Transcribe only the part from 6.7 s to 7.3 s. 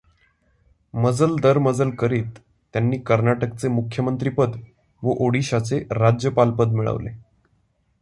मिळवले.